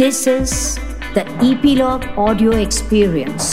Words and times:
This 0.00 0.26
is 0.26 0.52
the 1.14 1.22
Epilogue 1.46 2.04
Audio 2.16 2.52
Experience. 2.58 3.48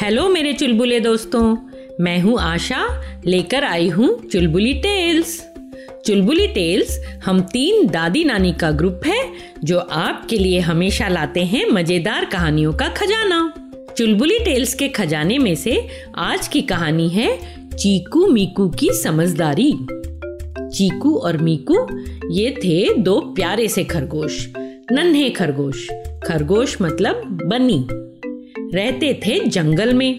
Hello 0.00 0.28
मेरे 0.28 0.52
चुलबुले 0.52 0.98
दोस्तों। 1.00 1.56
मैं 2.00 2.18
हूँ 2.20 2.38
आशा, 2.40 2.82
लेकर 3.26 3.64
आई 3.64 3.88
हूँ 3.88 4.10
चुलबुली 4.28 4.74
टेल्स। 4.74 5.40
चुलबुली 6.06 6.46
टेल्स 6.46 6.98
हम 7.24 7.40
तीन 7.40 7.86
दादी 7.86 8.24
नानी 8.24 8.52
का 8.52 8.70
ग्रुप 8.70 9.00
है, 9.06 9.24
जो 9.64 9.78
आपके 9.78 10.38
लिए 10.38 10.60
हमेशा 10.60 11.08
लाते 11.08 11.44
हैं 11.44 11.66
मज़ेदार 11.70 12.24
कहानियों 12.24 12.72
का 12.72 12.88
खजाना। 12.88 13.54
चुलबुली 13.98 14.38
टेल्स 14.38 14.74
के 14.74 14.88
खजाने 14.88 15.38
में 15.38 15.54
से 15.54 15.88
आज 16.14 16.48
की 16.48 16.62
कहानी 16.62 17.08
है 17.08 17.36
चीकू 17.76 18.26
मीकू 18.26 18.68
की 18.68 18.92
समझदारी। 18.92 19.72
चीकू 20.74 21.14
और 21.16 21.36
मीकू 21.36 21.74
ये 22.30 22.50
थे 22.64 22.94
दो 22.94 23.20
प्यारे 23.20 23.68
से 23.68 23.84
खरगोश, 23.84 24.48
नन्हे 24.92 25.30
खरगोश। 25.30 25.88
खरगोश 26.26 26.76
मतलब 26.82 27.22
बनी। 27.44 27.86
रहते 28.76 29.20
थे 29.26 29.38
जंगल 29.46 29.94
में। 29.94 30.14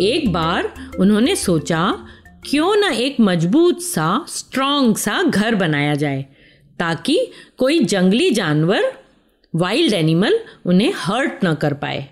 एक 0.00 0.32
बार 0.32 0.74
उन्होंने 1.00 1.36
सोचा, 1.36 2.06
क्यों 2.50 2.76
ना 2.76 2.88
एक 2.88 3.20
मज़बूत 3.20 3.80
सा 3.80 4.24
स्ट्रांग 4.28 4.96
सा 4.96 5.22
घर 5.22 5.54
बनाया 5.54 5.94
जाए, 5.94 6.26
ताकि 6.78 7.30
कोई 7.58 7.78
जंगली 7.80 8.30
जानवर 8.30 8.92
वाइल्ड 9.54 9.92
एनिमल 9.92 10.38
उन्हें 10.66 10.92
हर्ट 10.96 11.32
न 11.44 11.54
कर 11.54 11.74
पाए। 11.74 12.08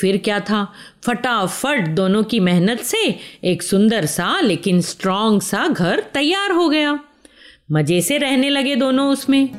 फिर 0.00 0.16
क्या 0.16 0.40
था? 0.40 0.72
फटाफट 1.02 1.88
दोनों 1.88 2.22
की 2.22 2.40
मेहनत 2.40 2.80
से 2.80 3.18
एक 3.44 3.62
सुंदर 3.62 4.06
सा, 4.06 4.40
लेकिन 4.40 4.80
स्ट्रांग 4.80 5.40
सा 5.40 5.68
घर 5.68 6.00
तैयार 6.14 6.52
हो 6.52 6.68
गया। 6.68 6.98
मज़े 7.72 8.00
से 8.00 8.18
रहने 8.18 8.48
लगे 8.48 8.76
दोनों 8.76 9.12
उसमें। 9.12 9.50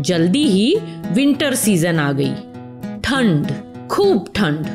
जल्दी 0.00 0.44
ही 0.44 0.76
विंटर 1.12 1.54
सीज़न 1.54 1.98
आ 1.98 2.12
गई। 2.12 2.34
ठंड, 3.00 3.46
खूब 3.88 4.28
ठंड। 4.34 4.66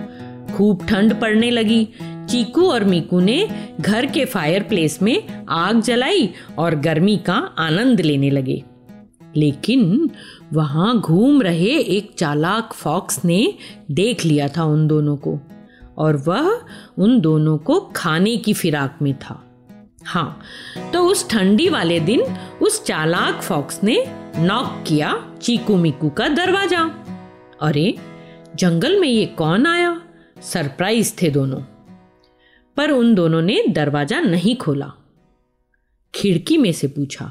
खूब 0.53 0.86
ठंड 0.86 1.22
पड़ने 1.22 1.52
लगी। 1.52 1.88
चीकू 2.02 2.61
और 2.61 2.84
मीकू 2.84 3.19
ने 3.19 3.50
घर 3.81 4.06
के 4.06 4.25
फायर 4.25 4.64
प्लेस 4.64 5.02
में 5.02 5.45
आग 5.50 5.81
जलाई 5.81 6.30
और 6.58 6.75
गर्मी 6.75 7.17
का 7.17 7.34
आनंद 7.58 8.02
लेने 8.02 8.30
लगे। 8.30 8.64
लेकिन 9.36 10.09
वहाँ 10.53 11.00
घूम 11.00 11.41
रहे 11.41 11.78
एक 11.78 12.11
चालाक 12.17 12.73
फॉक्स 12.73 13.25
ने 13.25 13.53
देख 13.91 14.25
लिया 14.25 14.47
था 14.47 14.64
उन 14.64 14.88
दोनों 14.88 15.17
को। 15.17 15.39
और 15.97 16.23
वह 16.28 16.61
उन 16.97 17.22
दोनों 17.22 17.58
को 17.58 17.80
खाने 17.80 18.38
की 18.38 18.53
फिराक 18.53 19.00
में 19.02 19.14
था। 19.14 19.53
हाँ 20.06 20.42
तो 20.94 21.06
उस 21.08 21.30
ठंडी 21.30 21.70
वाले 21.70 22.00
दिन 22.00 22.22
उस 22.62 22.84
चालाक 22.86 23.42
फॉक्स 23.42 23.84
ने 23.84 24.04
नॉक 24.38 24.84
किया 24.88 25.38
चीकू 25.42 25.76
मीकू 25.76 26.09
का 26.09 26.28
दरवाज़ा। 26.28 26.82
अरे, 27.62 27.96
जंगल 28.56 29.00
में 29.00 29.08
ये 29.08 29.26
कौन 29.26 29.66
आया? 29.68 30.02
सरप्राइज़ 30.42 31.14
थे 31.22 31.30
दोनों। 31.30 31.62
पर 32.78 32.92
उन 32.92 33.16
दोनों 33.16 33.42
ने 33.42 33.64
दरवाज़ा 33.70 34.20
नहीं 34.20 34.56
खोला। 34.56 34.92
खिड़की 36.16 36.58
में 36.58 36.72
से 36.72 36.88
पूछा, 36.88 37.26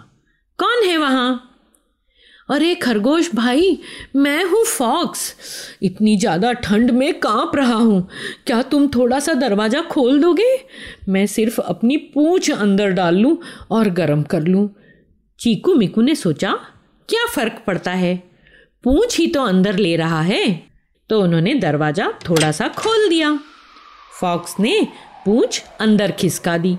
कौन 0.58 0.84
है 0.84 0.96
वहाँ? 0.96 1.51
अरे 2.52 2.74
खरगोश 2.74 3.30
भाई, 3.34 3.78
मैं 4.16 4.44
हूँ 4.44 4.64
फॉक्स। 4.64 5.34
इतनी 5.82 6.16
ज़्यादा 6.16 6.52
ठंड 6.52 6.90
में 6.90 7.20
काँप 7.20 7.52
रहा 7.56 7.74
हूँ। 7.74 8.08
क्या 8.46 8.62
तुम 8.62 8.88
थोड़ा 8.88 9.18
सा 9.18 9.34
दरवाज़ा 9.34 9.80
खोल 9.80 10.20
दोगे? 10.20 10.66
मैं 11.08 11.26
सिर्फ़ 11.26 11.60
अपनी 11.60 11.96
पूंछ 11.96 12.50
अंदर 12.50 12.90
डाल 12.90 13.16
लूँ 13.16 13.36
और 13.70 13.90
गर्म 13.90 14.22
कर 14.22 14.42
लूँ। 14.42 14.68
चीकू 15.38 15.74
मिकू 15.74 16.02
ने 16.02 16.14
सोचा, 16.14 16.52
क्या 17.08 17.26
फ़र्क 17.26 17.62
पड़ता 17.66 17.90
है? 17.90 18.16
पूंछ 18.84 19.18
ही 19.18 19.26
तो 19.26 19.42
अंदर 19.42 19.76
ले 19.76 19.96
रहा 19.96 20.20
है। 20.20 20.68
तो 21.10 21.20
उन्होंने 21.20 21.54
दरवाज़ा 21.54 22.12
थोड़ा 22.28 22.52
सा 22.52 22.68
खोल 22.68 23.08
दिया। 23.08 23.38
फॉक्स 24.20 24.54
ने 24.60 24.88
पूंछ 25.24 25.62
अंदर 25.80 26.10
खिसका 26.10 26.58
दी। 26.58 26.76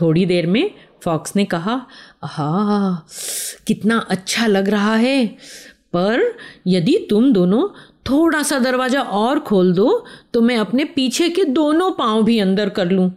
थोड़ी 0.00 0.26
देर 0.26 0.46
में 0.46 0.70
फॉक्स 1.04 1.36
ने 1.36 1.44
कहा 1.44 1.86
हा 2.22 3.06
कितना 3.66 3.98
अच्छा 4.10 4.46
लग 4.46 4.68
रहा 4.68 4.94
है। 4.96 5.26
पर 5.92 6.20
यदि 6.66 6.96
तुम 7.10 7.32
दोनों 7.32 7.68
थोड़ा 8.10 8.42
सा 8.42 8.58
दरवाज़ा 8.58 9.00
और 9.00 9.38
खोल 9.40 9.72
दो 9.72 10.04
तो 10.34 10.40
मैं 10.40 10.56
अपने 10.56 10.84
पीछे 10.86 11.28
के 11.28 11.44
दोनों 11.46 11.90
पाँव 11.92 12.22
भी 12.22 12.38
अंदर 12.38 12.68
कर 12.68 12.90
लूँ, 12.90 13.10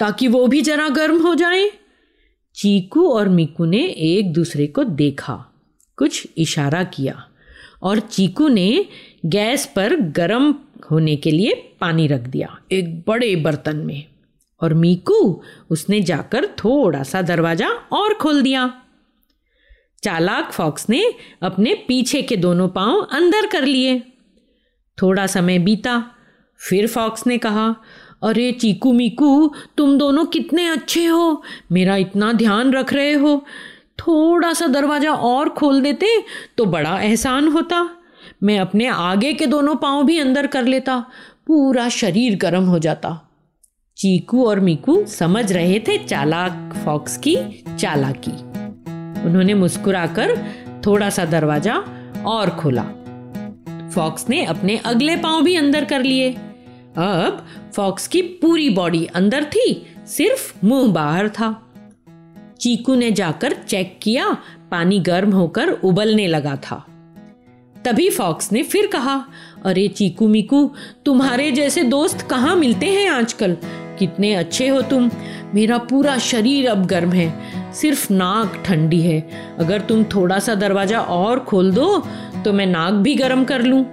ताकि 0.00 0.28
वो 0.28 0.46
भी 0.46 0.60
जरा 0.62 0.88
गर्म 0.90 1.22
हो 1.22 1.34
जाए। 1.34 1.70
चीकू 2.56 3.08
और 3.08 3.28
मीकू 3.28 3.64
ने 3.64 3.82
एक 3.86 4.32
दूसरे 4.32 4.66
को 4.66 4.84
देखा, 4.84 5.34
कुछ 5.98 6.26
इशारा 6.38 6.82
किया, 6.86 7.24
और 7.82 7.98
चीकू 8.00 8.48
ने 8.48 8.84
गैस 9.26 9.66
पर 9.76 9.96
गर्म 10.12 10.54
होने 10.90 11.16
के 11.16 11.30
लिए 11.30 11.54
पानी 11.80 12.06
रख 12.06 12.20
दिया, 12.22 12.56
एक 12.72 12.98
बड़े 13.06 13.34
बर्तन 13.36 13.76
में। 13.76 14.04
और 14.62 14.74
मीकू, 14.74 15.42
उसने 15.70 16.00
जाकर 16.00 16.46
थोड़ा 16.58 17.02
सा 17.02 17.22
दरवाज़ा 17.22 17.68
और 17.92 18.14
खोल 18.14 18.42
दिया। 18.42 18.72
चालाक 20.02 20.52
फॉक्स 20.52 20.88
ने 20.90 21.02
अपने 21.42 21.74
पीछे 21.88 22.22
के 22.22 22.36
दोनों 22.36 22.68
पाँव 22.68 23.00
अंदर 23.02 23.46
कर 23.46 23.64
लिए। 23.64 23.98
थोड़ा 24.98 25.26
समय 25.26 25.58
बीता, 25.58 26.02
फिर 26.60 26.86
फॉक्स 26.86 27.26
ने 27.26 27.38
कहा, 27.38 27.74
अरे 28.22 28.50
चीकू 28.52 28.92
मीकू, 28.92 29.54
तुम 29.76 29.96
दोनों 29.98 30.24
कितने 30.26 30.66
अच्छे 30.68 31.04
हो, 31.06 31.42
मेरा 31.72 31.96
इतना 31.96 32.32
ध्यान 32.32 32.72
रख 32.72 32.92
रहे 32.92 33.12
हो। 33.12 33.44
थोड़ा 33.98 34.52
सा 34.52 34.66
दरवाज़ा 34.66 35.12
और 35.12 35.48
खोल 35.48 35.80
देते 35.80 36.06
तो 36.58 36.64
बड़ा 36.66 36.98
एहसान 37.00 37.48
होता। 37.48 37.88
मैं 38.42 38.58
अपने 38.58 38.86
आगे 38.86 39.32
के 39.32 39.46
दोनों 39.46 39.74
पाँव 39.76 40.04
भी 40.04 40.18
अंदर 40.18 40.46
कर 40.46 40.64
लेता, 40.64 40.98
पूरा 41.46 41.88
शरीर 41.88 42.36
गर्म 42.36 42.64
हो 42.64 42.78
जाता। 42.78 43.10
चीकू 43.96 44.44
और 44.46 44.60
मीकू 44.60 45.04
समझ 45.06 45.52
रहे 45.52 45.78
थे 45.80 45.98
चालाक 45.98 46.72
फॉक्स 46.84 47.16
की, 47.16 47.36
चालाकी। 47.78 48.30
उन्होंने 49.26 49.54
मुस्कुराकर 49.54 50.36
थोड़ा 50.86 51.10
सा 51.10 51.24
दरवाज़ा 51.24 51.74
और 52.26 52.50
खोला। 52.50 52.82
फॉक्स 53.94 54.28
ने 54.28 54.44
अपने 54.44 54.76
अगले 54.76 55.16
पाँव 55.16 55.42
भी 55.42 55.56
अंदर 55.56 55.84
कर 55.84 56.02
लिए। 56.02 56.30
अब 56.96 57.46
फॉक्स 57.76 58.06
की 58.08 58.22
पूरी 58.22 58.70
बॉडी 58.70 59.04
अंदर 59.06 59.44
थी, 59.44 59.86
सिर्फ़ 60.06 60.66
मुँह 60.66 60.92
बाहर 60.92 61.28
था। 61.28 61.52
चीकू 62.60 62.94
ने 62.94 63.10
जाकर 63.10 63.52
चेक 63.52 63.98
किया, 64.02 64.36
पानी 64.70 64.98
गर्म 65.00 65.32
होकर 65.32 65.70
उबलने 65.70 66.26
लगा 66.26 66.56
था। 66.56 66.86
तभी 67.84 68.10
फॉक्स 68.10 68.52
ने 68.52 68.62
फिर 68.62 68.86
कहा, 68.86 69.24
अरे 69.64 69.88
चीकू 69.88 70.28
मीकू, 70.28 70.70
तुम्हारे 71.04 71.50
जैसे 71.50 71.82
दोस्त 71.82 72.20
कहाँ 72.22 72.56
मिलते 72.56 72.86
हैं 72.86 73.10
आजकल? 73.10 73.56
कितने 74.02 74.34
अच्छे 74.34 74.68
हो 74.68 74.82
तुम। 74.82 75.10
मेरा 75.54 75.78
पूरा 75.80 76.16
शरीर 76.20 76.68
अब 76.68 76.86
गर्म 76.86 77.12
है। 77.12 77.72
सिर्फ़ 77.72 78.12
नाक 78.12 78.62
ठंडी 78.66 79.00
है। 79.00 79.20
अगर 79.58 79.80
तुम 79.80 80.04
थोड़ा 80.04 80.38
सा 80.38 80.54
दरवाज़ा 80.56 81.00
और 81.00 81.40
खोल 81.40 81.72
दो 81.72 81.98
तो 82.44 82.52
मैं 82.52 82.66
नाक 82.66 82.94
भी 82.94 83.14
गर्म 83.14 83.44
कर 83.44 83.62
लूँ। 83.62 83.84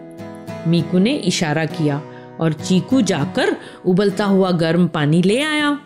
मीकू 0.67 0.99
ने 0.99 1.13
इशारा 1.27 1.65
किया 1.67 2.01
और 2.41 2.53
चीकू 2.55 3.01
जाकर 3.03 3.55
उबलता 3.85 4.25
हुआ 4.25 4.51
गर्म 4.57 4.87
पानी 4.87 5.21
ले 5.21 5.41
आया। 5.41 5.77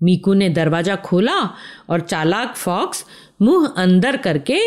मीकू 0.00 0.34
ने 0.34 0.48
दरवाज़ा 0.50 0.96
खोला 0.98 1.38
और 1.90 2.00
चालाक 2.00 2.54
फॉक्स 2.56 3.04
मुँह 3.42 3.66
अंदर 3.76 4.16
करके 4.16 4.58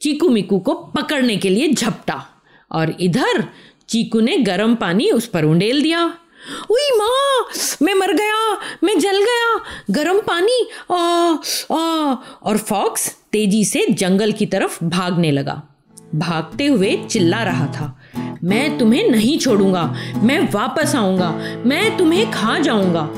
चीकू 0.00 0.28
मीकू 0.28 0.58
को 0.58 0.74
पकड़ने 0.96 1.36
के 1.36 1.48
लिए 1.48 1.72
झपटा 1.72 2.22
और 2.70 2.94
इधर 3.00 3.44
चीकू 3.88 4.20
ने 4.20 4.36
गर्म 4.38 4.74
पानी 4.74 5.10
उस 5.10 5.26
पर 5.26 5.44
उंडेल 5.44 5.82
दिया। 5.82 6.12
उई 6.70 6.90
माँ, 6.98 7.46
मैं 7.82 7.94
मर 7.94 8.12
गया, 8.12 8.58
मैं 8.84 8.98
जल 8.98 9.18
गया, 9.20 9.58
गर्म 9.90 10.20
पानी, 10.20 10.60
आ 10.90 10.96
आ, 11.72 12.14
और 12.42 12.58
फॉक्स 12.58 13.08
तेज़ी 13.32 13.64
से 13.64 13.86
जंगल 13.90 14.32
की 14.32 14.46
तरफ़ 14.46 14.84
भागने 14.84 15.30
लगा। 15.30 15.62
भागते 16.16 16.66
हुए 16.66 16.96
चिल्ला 17.04 17.42
रहा 17.42 17.66
था, 17.66 17.94
मैं 18.44 18.78
तुम्हें 18.78 19.08
नहीं 19.10 19.38
छोड़ूँगा, 19.38 19.84
मैं 20.22 20.40
वापस 20.52 20.94
आऊँगा, 20.96 21.30
मैं 21.66 21.96
तुम्हें 21.98 22.30
खा 22.32 22.58
जाऊँगा। 22.58 23.08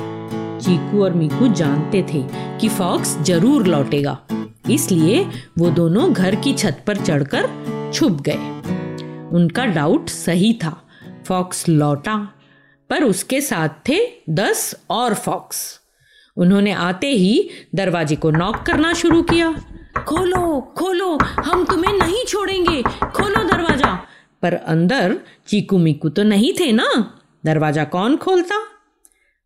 चीकू 0.58 1.02
और 1.04 1.12
मीकू 1.12 1.48
जानते 1.52 2.02
थे 2.04 2.22
कि 2.60 2.68
फॉक्स 2.68 3.16
ज़रूर 3.20 3.66
लौटेगा, 3.66 4.18
इसलिए 4.70 5.24
वो 5.58 5.70
दोनों 5.70 6.12
घर 6.12 6.34
की 6.34 6.52
छत 6.54 6.82
पर 6.86 6.96
चढ़कर 6.96 7.48
छुप 7.94 8.20
गए। 8.20 8.38
उनका 9.32 9.64
डाउट 9.66 10.08
सही 10.08 10.52
था, 10.54 10.80
फॉक्स 11.26 11.68
लौटा 11.68 12.16
पर 12.94 13.04
उसके 13.04 13.40
साथ 13.40 13.68
थे 13.68 13.98
दस 14.30 14.74
और 14.90 15.14
फॉक्स। 15.14 15.80
उन्होंने 16.36 16.72
आते 16.72 17.06
ही 17.06 17.50
दरवाजे 17.74 18.16
को 18.16 18.30
नॉक 18.30 18.56
करना 18.56 18.92
शुरू 18.92 19.22
किया। 19.22 19.52
खोलो 20.08 20.60
खोलो, 20.60 21.18
हम 21.22 21.64
तुम्हें 21.64 21.92
नहीं 21.92 22.24
छोड़ेंगे। 22.24 22.82
खोलो 22.82 23.44
दरवाज़ा। 23.44 24.06
पर 24.42 24.54
अंदर 24.54 25.20
चीकू 25.46 25.78
मीकू 25.78 26.08
तो 26.08 26.22
नहीं 26.22 26.52
थे 26.60 26.72
ना? 26.72 27.20
दरवाज़ा 27.44 27.84
कौन 27.84 28.16
खोलता? 28.16 28.62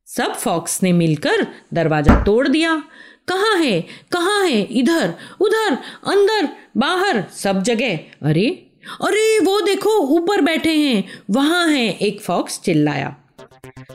सब 0.07 0.35
फॉक्स 0.35 0.83
ने 0.83 0.93
मिलकर 0.93 1.47
दरवाज़ा 1.75 2.25
तोड़ 2.25 2.49
दिया। 2.49 2.83
कहाँ 3.29 3.57
है? 3.57 3.81
कहाँ 4.13 4.47
है? 4.47 4.63
इधर, 4.63 5.15
उधर, 5.41 5.75
अंदर, 6.07 6.49
बाहर, 6.77 7.25
सब 7.33 7.63
जगह। 7.63 7.97
अरे 8.23 8.65
अरे, 9.03 9.39
वो 9.39 9.61
देखो, 9.61 9.91
ऊपर 9.91 10.41
बैठे 10.41 10.73
हैं। 10.73 11.05
वहाँ 11.31 11.69
है, 11.69 11.93
एक 11.93 12.21
फॉक्स 12.21 12.61
चिल्लाया। 12.61 13.17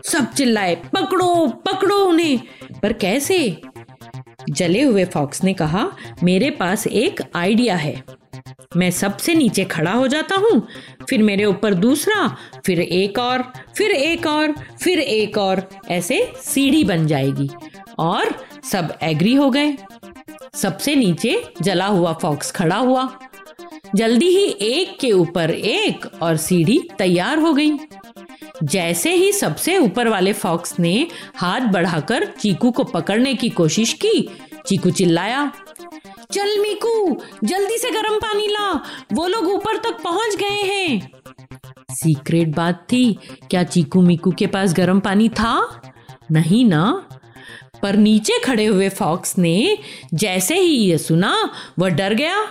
सब 0.05 0.31
चिल्लाए, 0.31 0.75
पकड़ो 0.75 1.47
पकड़ो 1.47 1.95
उन्हें। 1.95 2.39
पर 2.81 2.93
कैसे? 2.93 3.61
जले 4.49 4.81
हुए 4.81 5.05
फॉक्स 5.05 5.43
ने 5.43 5.53
कहा, 5.53 5.91
मेरे 6.23 6.49
पास 6.49 6.87
एक 6.87 7.21
आइडिया 7.35 7.75
है। 7.75 8.03
मैं 8.75 8.91
सबसे 8.91 9.33
नीचे 9.33 9.65
खड़ा 9.65 9.91
हो 9.91 10.07
जाता 10.07 10.35
हूँ, 10.35 10.67
फिर 11.09 11.23
मेरे 11.23 11.45
ऊपर 11.45 11.73
दूसरा, 11.73 12.37
फिर 12.65 12.79
एक 12.79 13.19
और, 13.19 13.53
फिर 13.77 13.91
एक 13.91 14.27
और, 14.27 14.51
फिर 14.81 14.99
एक 14.99 15.37
और, 15.37 15.69
ऐसे 15.89 16.33
सीढ़ी 16.41 16.83
बन 16.83 17.07
जाएगी। 17.07 17.49
और 17.99 18.45
सब 18.71 18.97
एग्री 19.03 19.33
हो 19.33 19.49
गए। 19.49 19.77
सबसे 20.53 20.95
नीचे 20.95 21.43
जला 21.61 21.85
हुआ 21.85 22.13
फॉक्स 22.13 22.51
खड़ा 22.51 22.75
हुआ। 22.75 23.19
जल्दी 23.95 24.27
ही 24.27 24.45
एक 24.61 24.99
के 24.99 25.11
ऊपर 25.11 25.51
एक 25.51 26.05
और 26.21 26.37
सीढ़ी 26.37 26.89
तैयार 26.97 27.39
हो 27.39 27.53
गई। 27.53 27.71
जैसे 28.63 29.13
ही 29.13 29.31
सबसे 29.31 29.77
ऊपर 29.77 30.07
वाले 30.07 30.33
फॉक्स 30.33 30.79
ने 30.79 31.07
हाथ 31.35 31.61
बढ़ाकर 31.61 32.25
चीकू 32.25 32.71
को 32.71 32.83
पकड़ने 32.83 33.33
की 33.33 33.49
कोशिश 33.49 33.93
की, 33.93 34.29
चीकू 34.67 34.89
चिल्लाया, 34.89 35.51
चल 36.31 36.59
मीकू, 36.59 37.21
जल्दी 37.43 37.77
से 37.77 37.91
गर्म 37.91 38.17
पानी 38.17 38.47
ला, 38.47 38.83
वो 39.13 39.27
लोग 39.27 39.47
ऊपर 39.47 39.77
तक 39.77 40.01
पहुँच 40.03 40.35
गए 40.35 40.63
हैं। 40.63 41.11
सीक्रेट 41.91 42.47
बात 42.47 42.87
थी, 42.91 43.19
क्या 43.49 43.63
चीकू 43.63 44.01
मीकू 44.01 44.31
के 44.31 44.47
पास 44.47 44.73
गर्म 44.73 44.99
पानी 44.99 45.29
था? 45.29 45.81
नहीं 46.31 46.65
ना। 46.65 47.09
पर 47.81 47.95
नीचे 47.95 48.39
खड़े 48.39 48.65
हुए 48.65 48.89
फॉक्स 48.89 49.37
ने 49.37 49.77
जैसे 50.13 50.59
ही 50.59 50.75
ये 50.75 50.97
सुना 50.97 51.49
वह 51.79 51.89
डर 51.89 52.13
गया। 52.13 52.47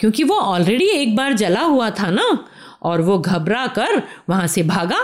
क्योंकि 0.00 0.24
वो 0.24 0.36
ऑलरेडी 0.36 0.86
एक 0.86 1.14
बार 1.16 1.32
जला 1.32 1.62
हुआ 1.62 1.90
था 1.90 2.10
ना, 2.10 2.26
और 2.82 3.00
वो 3.00 3.18
घबरा 3.18 3.66
कर 3.68 4.02
वहाँ 4.28 4.46
से 4.46 4.62
भागा। 4.62 5.00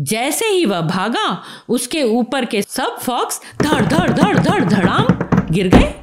जैसे 0.00 0.46
ही 0.46 0.64
वह 0.64 0.80
भागा, 0.80 1.42
उसके 1.68 2.02
ऊपर 2.04 2.44
के 2.44 2.62
सब 2.62 2.98
फॉक्स 2.98 3.40
धड़ 3.62 3.84
धड़ 3.84 4.10
धड़ 4.10 4.38
धड़ 4.38 4.64
धड़ाम 4.64 5.06
गिर 5.50 5.68
गए, 5.68 5.94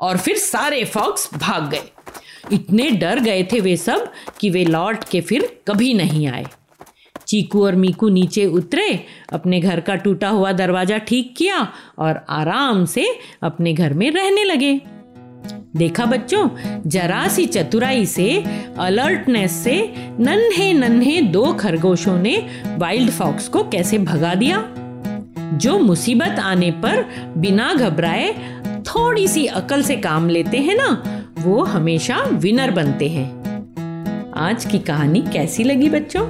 और 0.00 0.18
फिर 0.18 0.36
सारे 0.38 0.84
फॉक्स 0.84 1.28
भाग 1.34 1.70
गए। 1.70 1.90
इतने 2.52 2.90
डर 2.90 3.20
गए 3.20 3.42
थे 3.52 3.60
वे 3.60 3.76
सब 3.76 4.12
कि 4.40 4.50
वे 4.50 4.64
लौट 4.64 5.04
के 5.04 5.20
फिर 5.20 5.48
कभी 5.68 5.92
नहीं 5.94 6.26
आए। 6.28 6.46
चीकू 7.26 7.64
और 7.66 7.74
मीकू 7.76 8.08
नीचे 8.08 8.46
उतरे, 8.46 8.88
अपने 9.32 9.60
घर 9.60 9.80
का 9.80 9.94
टूटा 9.96 10.28
हुआ 10.28 10.52
दरवाज़ा 10.52 10.98
ठीक 10.98 11.34
किया, 11.38 11.66
और 11.98 12.24
आराम 12.28 12.84
से 12.84 13.06
अपने 13.42 13.72
घर 13.72 13.94
में 13.94 14.10
रहने 14.10 14.44
लगे। 14.44 14.80
देखा 15.76 16.04
बच्चों, 16.04 16.48
जरा 16.86 17.28
सी 17.28 17.46
चतुराई 17.46 18.06
से 18.06 18.44
अलर्टनेस 18.78 19.52
से, 19.52 19.94
नन्हे 19.98 20.72
नन्हे 20.72 21.20
दो 21.20 21.52
खरगोशों 21.52 22.18
ने 22.18 22.46
वाइल्ड 22.78 23.10
फॉक्स 23.10 23.48
को 23.48 23.62
कैसे 23.62 23.98
भगा 23.98 24.34
दिया? 24.34 24.68
जो 25.58 25.78
मुसीबत 25.78 26.38
आने 26.42 26.70
पर 26.70 27.06
बिना 27.36 27.74
घबराए 27.74 28.32
थोड़ी 28.66 29.28
सी 29.28 29.46
अकल 29.46 29.82
से 29.82 29.96
काम 29.96 30.28
लेते 30.28 30.58
हैं 30.58 30.76
ना, 30.76 31.02
वो 31.38 31.64
हमेशा 31.64 32.16
विनर 32.32 32.70
बनते 32.70 33.08
हैं। 33.08 33.40
आज 34.36 34.64
की 34.64 34.78
कहानी 34.78 35.24
कैसी 35.32 35.64
लगी 35.64 35.90
बच्चों? 35.90 36.26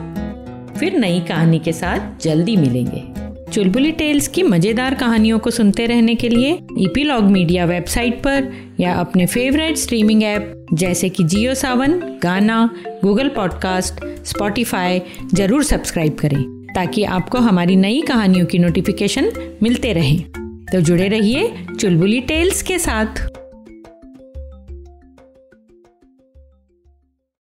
फिर 0.74 0.98
नई 0.98 1.20
कहानी 1.20 1.58
के 1.58 1.72
साथ 1.72 2.22
जल्दी 2.22 2.56
मिलेंगे। 2.56 3.09
चुलबुली 3.52 3.90
टेल्स 3.92 4.26
की 4.28 4.42
मज़ेदार 4.42 4.94
कहानियों 4.94 5.38
को 5.38 5.50
सुनते 5.50 5.86
रहने 5.86 6.14
के 6.14 6.28
लिए 6.28 6.50
ईपीलॉग 6.78 7.24
मीडिया 7.24 7.64
वेबसाइट 7.64 8.18
पर 8.18 8.50
या 8.80 8.92
अपने 8.94 9.26
फेवरेट 9.26 9.76
स्ट्रीमिंग 9.76 10.22
ऐप, 10.22 10.66
जैसे 10.74 11.08
कि 11.08 11.24
Jio 11.24 11.54
Saavn, 11.54 11.98
Gaana, 12.22 12.70
Google 13.04 13.28
podcast, 13.28 14.04
Spotify, 14.26 15.02
ज़रूर 15.34 15.64
सब्सक्राइब 15.64 16.14
करें, 16.14 16.42
ताकि 16.74 17.04
आपको 17.04 17.38
हमारी 17.38 17.76
नई 17.76 18.00
कहानियों 18.02 18.46
की 18.46 18.58
नोटिफिकेशन 18.58 19.32
मिलते 19.62 19.92
रहे। 19.92 20.16
तो 20.72 20.80
जुड़े 20.80 21.08
रहिए 21.08 21.52
चुलबुली 21.80 22.20
टेल्स 22.20 22.62
के 22.62 22.78
साथ। 22.78 23.29